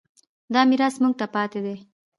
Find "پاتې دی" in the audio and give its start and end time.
1.35-1.75